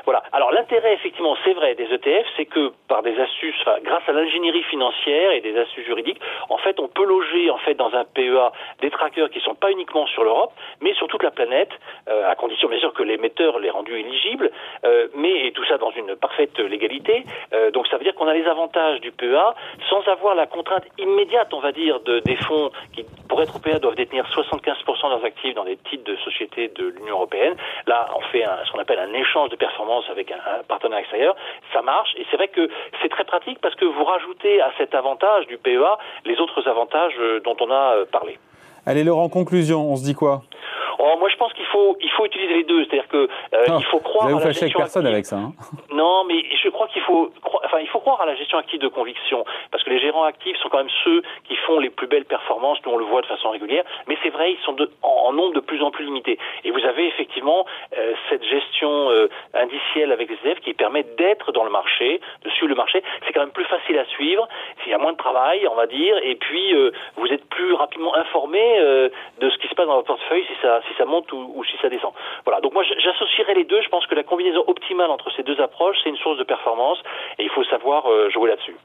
voilà. 0.05 0.23
Alors 0.33 0.53
l'intérêt, 0.53 0.95
effectivement, 0.95 1.37
c'est 1.45 1.55
vrai, 1.55 1.75
des 1.75 1.93
ETF, 1.93 2.27
c'est 2.37 2.47
que 2.47 2.73
par 2.89 3.03
des 3.03 3.19
astuces, 3.19 3.57
enfin, 3.63 3.77
grâce 3.83 4.03
à 4.09 4.13
l'ingénierie 4.13 4.63
financière 4.65 5.31
et 5.33 5.41
des 5.41 5.57
astuces 5.57 5.85
juridiques, 5.85 6.21
en 6.49 6.59
fait, 6.59 6.79
on 6.79 6.89
peut 6.89 7.05
loger 7.05 7.51
en 7.51 7.59
fait 7.59 7.75
dans 7.75 7.95
un 7.95 8.05
PEA 8.05 8.53
des 8.81 8.91
trackers 8.91 9.31
qui 9.31 9.41
sont 9.41 9.55
pas 9.55 9.71
uniquement 9.71 10.07
sur 10.07 10.25
l'Europe, 10.25 10.53
mais 10.81 10.95
sur 10.95 11.09
toute 11.09 11.23
la 11.23 11.31
planète, 11.31 11.71
euh, 12.09 12.31
à 12.31 12.35
condition 12.35 12.69
bien 12.69 12.79
sûr 12.79 12.93
que 12.93 13.03
l'émetteur 13.03 13.59
l'ait 13.59 13.71
rendu 13.71 13.95
éligible, 13.99 14.51
euh, 14.85 15.09
mais 15.15 15.47
et 15.47 15.53
tout 15.53 15.65
ça 15.65 15.79
dans 15.79 15.91
une 15.91 16.17
parfaite 16.17 16.59
légalité. 16.59 17.25
Euh, 17.53 17.71
donc 17.71 17.87
ça 17.89 17.97
veut 17.97 18.05
dire 18.05 18.15
qu'on 18.15 18.29
a 18.29 18.35
les 18.35 18.47
avantages 18.47 19.01
du 19.01 19.11
PEA 19.13 19.55
sans 19.89 20.07
avoir 20.09 20.35
la 20.35 20.47
contrainte 20.47 20.85
immédiate, 20.99 21.53
on 21.53 21.61
va 21.61 21.73
dire, 21.73 22.01
de, 22.01 22.21
des 22.21 22.37
fonds 22.37 22.71
qui, 22.93 23.05
pour 23.29 23.41
être 23.43 23.57
au 23.57 23.59
PEA, 23.59 23.79
doivent 23.79 23.95
détenir 23.95 24.27
75% 24.27 25.05
de 25.05 25.09
leurs 25.11 25.25
actifs 25.25 25.55
dans 25.55 25.65
des 25.65 25.77
titres 25.77 26.05
de 26.05 26.17
sociétés 26.17 26.69
de 26.69 26.87
l'Union 26.89 27.15
européenne. 27.15 27.57
Là, 27.87 28.09
on 28.17 28.21
fait 28.33 28.45
un, 28.45 28.59
ce 28.65 28.73
qu'on 28.73 28.79
appelle 28.79 28.99
un 28.99 29.13
échange 29.13 29.51
de 29.51 29.57
performance 29.57 29.94
avec 30.11 30.31
un, 30.33 30.63
partenaire 30.69 30.99
extérieur, 30.99 31.35
ça 31.73 31.83
marche. 31.83 32.15
Et 32.17 32.27
c'est 32.31 32.37
vrai 32.37 32.49
que 32.49 32.69
c'est 33.03 33.09
très 33.09 33.25
pratique 33.25 33.59
parce 33.61 33.75
que 33.75 33.85
vous 33.85 34.05
rajoutez 34.05 34.61
à 34.61 34.71
cet 34.79 34.95
avantage 34.95 35.47
du 35.47 35.59
PEA 35.59 35.99
les 36.25 36.39
autres 36.39 36.67
avantages 36.69 37.15
euh, 37.19 37.41
dont 37.41 37.57
on 37.61 37.71
a 37.71 37.97
euh, 37.97 38.05
parlé. 38.11 38.39
Allez 38.87 39.05
Laurent, 39.05 39.29
conclusion, 39.29 39.91
on 39.91 39.97
se 39.97 40.05
dit 40.05 40.15
quoi? 40.15 40.43
Oh, 41.07 41.19
moi, 41.19 41.29
je 41.29 41.37
pense 41.37 41.53
qu'il 41.53 41.67
faut, 41.67 41.99
il 42.01 42.11
faut 42.13 42.25
utiliser 42.25 42.55
les 42.55 42.65
deux. 42.65 42.85
C'est-à-dire 42.85 43.09
que 43.09 43.29
euh, 43.55 43.65
il 43.79 43.85
faut 43.85 44.01
croire. 44.01 44.29
Vous 44.31 44.39
à 44.39 44.45
la 44.45 44.51
gestion 44.53 44.67
avec 44.69 44.77
personne 44.77 45.07
avec 45.07 45.27
ça. 45.27 45.37
Hein. 45.37 45.53
non, 45.93 46.25
mais 46.25 46.43
je 46.63 46.69
crois 46.71 46.89
qu'il 46.89 47.03
faut, 47.03 47.31
enfin, 47.63 47.81
il 47.81 47.89
faut 47.89 48.01
croire 48.01 48.23
à 48.23 48.27
la 48.27 48.35
gestion 48.37 48.57
active 48.57 48.81
de 48.81 48.89
conviction, 48.89 49.45
parce 49.71 49.85
que 49.85 49.91
les 49.91 50.01
gérants 50.01 50.25
actifs 50.25 50.57
sont 50.59 50.71
quand 50.71 50.79
même 50.79 50.97
ceux 51.05 51.23
qui 51.47 51.57
font 51.57 51.79
les 51.79 51.91
plus 51.91 52.07
belles 52.07 52.25
performances. 52.25 52.79
Nous, 52.87 52.93
on 52.93 52.97
le 52.97 53.05
voit 53.05 53.21
de 53.21 53.27
façon 53.27 53.51
régulière. 53.51 53.85
Mais 54.07 54.17
c'est 54.23 54.31
vrai, 54.31 54.53
ils 54.53 54.65
sont 54.65 54.73
de, 54.73 54.91
en, 55.03 55.33
nombre 55.35 55.53
de 55.53 55.61
plus 55.61 55.83
en 55.83 55.91
plus 55.91 56.07
limité. 56.07 56.39
Et 56.65 56.71
vous 56.71 56.85
avez 56.87 57.07
effectivement 57.07 57.67
euh, 57.99 58.15
cette 58.31 58.45
gestion 58.45 59.11
euh, 59.11 59.29
indicielle 59.53 60.11
avec 60.11 60.31
les 60.31 60.51
ETF 60.51 60.61
qui 60.61 60.73
permet 60.73 61.03
d'être 61.19 61.53
dans 61.53 61.65
le 61.65 61.71
marché, 61.71 62.23
de 62.45 62.51
suivre 62.51 62.69
le 62.69 62.77
marché. 62.77 63.03
C'est 63.27 63.35
quand 63.35 63.41
même 63.41 63.51
plus 63.51 63.67
facile 63.67 63.99
à 63.99 64.07
suivre. 64.07 64.49
Il 64.87 64.91
y 64.91 64.95
a 64.95 64.99
moins 64.99 65.13
de 65.13 65.19
travail, 65.19 65.69
on 65.69 65.75
va 65.75 65.87
dire, 65.87 66.17
et 66.23 66.35
puis 66.37 66.75
vous 67.17 67.27
êtes 67.27 67.45
plus 67.49 67.73
rapidement 67.75 68.15
informé 68.15 68.61
de 69.41 69.51
ce 69.51 69.59
qui 69.59 69.69
se 69.69 69.75
passe 69.75 69.87
dans 69.87 69.97
votre 69.97 70.07
portefeuille 70.07 70.45
si 70.45 70.53
ça, 70.61 70.81
si 70.89 70.94
ça 70.97 71.05
monte 71.05 71.33
ou, 71.33 71.63
si 71.65 71.77
ça 71.81 71.89
descend. 71.89 72.13
Voilà. 72.45 72.61
Donc 72.61 72.75
moi, 72.75 72.83
j'associerais 72.83 73.55
les 73.55 73.65
deux. 73.65 73.81
Je 73.83 73.89
pense 73.89 74.07
que 74.07 74.15
la 74.15 74.23
combinaison 74.23 74.65
optimale 74.67 75.11
entre 75.11 75.31
ces 75.37 75.43
deux 75.43 75.61
approches, 75.61 75.97
c'est 76.03 76.11
une 76.11 76.17
source 76.17 76.39
de 76.39 76.45
performance 76.45 76.99
et 77.39 77.45
il 77.45 77.51
faut 77.51 77.65
savoir 77.65 78.07
euh, 78.07 78.31
jouer 78.31 78.51
là-dessus. 78.51 78.77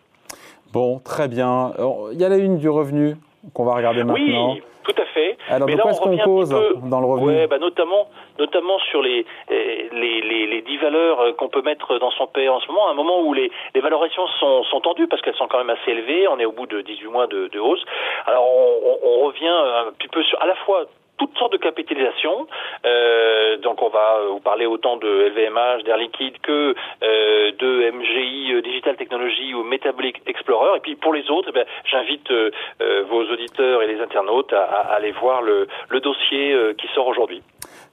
Bon, 0.72 1.00
très 1.00 1.28
bien. 1.28 1.72
Il 2.12 2.20
y 2.20 2.24
a 2.24 2.30
la 2.30 2.38
une 2.38 2.58
du 2.58 2.70
revenu 2.70 3.16
qu'on 3.54 3.66
va 3.66 3.76
regarder 3.76 4.04
maintenant. 4.04 4.54
Oui, 4.54 4.62
tout 4.84 5.02
à 5.02 5.06
fait. 5.06 5.38
Alors, 5.50 5.68
Mais 5.68 5.76
de 5.76 5.82
quoi 5.82 5.92
est-ce 5.92 6.02
qu'on 6.02 6.18
cause 6.18 6.50
dans 6.50 7.00
le 7.00 7.06
revenu 7.06 7.28
ouais, 7.28 7.48
bah 7.48 7.60
notamment, 7.60 8.08
notamment 8.38 8.80
sur 8.80 9.02
les, 9.02 9.26
les, 9.50 10.22
les, 10.22 10.48
les 10.48 10.62
10 10.62 10.78
valeurs 10.78 11.20
euh, 11.20 11.34
qu'on 11.34 11.50
peut 11.50 11.62
mettre 11.62 12.00
dans 12.00 12.12
son 12.12 12.28
paie 12.28 12.50
en 12.50 12.60
ce 12.60 12.68
moment, 12.68 12.88
à 12.88 12.92
un 12.92 12.96
moment 12.96 13.22
où 13.22 13.34
les, 13.34 13.52
les 13.76 13.82
valorisations 13.82 14.28
sont, 14.40 14.64
sont 14.64 14.82
tendues 14.82 15.08
parce 15.08 15.22
qu'elles 15.22 15.36
sont 15.36 15.48
quand 15.48 15.58
même 15.58 15.70
assez 15.70 15.92
élevées. 15.92 16.28
On 16.28 16.40
est 16.40 16.46
au 16.46 16.52
bout 16.52 16.68
de 16.68 16.82
18 16.82 17.08
mois 17.08 17.28
de, 17.28 17.48
de 17.48 17.60
hausse. 17.60 17.84
Alors, 18.26 18.44
on, 18.48 18.98
on, 19.04 19.26
revient 19.26 19.48
un 19.48 19.92
petit 19.98 20.08
peu 20.08 20.24
sur 20.24 20.42
à 20.42 20.48
la 20.48 20.56
fois 20.56 20.86
toutes 21.20 21.38
sortes 21.38 21.52
de 21.52 21.58
capitalisations. 21.58 22.48
Euh, 22.86 23.58
donc 23.58 23.82
on 23.82 23.90
va 23.90 24.22
vous 24.32 24.40
parler 24.40 24.66
autant 24.66 24.98
de 24.98 25.08
LVMH, 25.08 25.84
d'Air 25.84 25.98
Liquide 25.98 26.40
que 26.42 26.74
euh, 27.04 27.52
de 27.60 27.92
MGI 27.92 28.54
euh, 28.54 28.62
Digital 28.62 28.96
Technology 28.96 29.54
ou 29.54 29.64
Metabolic 29.64 30.22
Explorer. 30.26 30.78
Et 30.78 30.80
puis 30.80 30.96
pour 30.96 31.14
les 31.14 31.30
autres, 31.30 31.52
eh 31.56 31.66
j'invite 31.86 32.32
euh, 32.32 32.50
euh, 32.82 33.04
vos 33.10 33.24
auditeurs 33.24 33.84
et 33.84 33.88
les 33.88 34.02
internautes 34.02 34.54
à, 34.54 34.64
à 34.64 34.96
aller 34.96 35.12
voir 35.12 35.42
le, 35.42 35.68
le 35.90 36.00
dossier 36.00 36.56
qui 36.78 36.88
sort 36.96 37.08
aujourd'hui. 37.08 37.42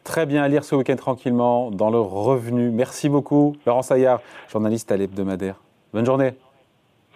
Très 0.05 0.25
bien 0.25 0.43
à 0.45 0.49
lire 0.49 0.63
ce 0.65 0.77
week-end 0.77 0.97
tranquillement 0.97 1.71
dans 1.71 1.91
le 1.91 1.99
revenu. 1.99 2.71
Merci 2.71 3.09
beaucoup, 3.09 3.57
Laurent 3.67 3.83
Saillard, 3.83 4.21
journaliste 4.49 4.91
à 4.93 4.97
l'hebdomadaire. 4.97 5.57
Bonne 5.93 6.07
journée. 6.07 6.31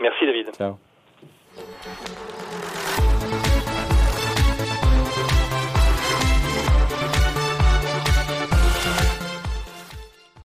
Merci 0.01 0.27
David. 0.27 0.51
Ciao. 0.57 0.77